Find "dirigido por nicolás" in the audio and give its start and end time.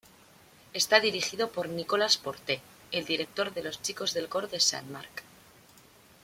0.99-2.17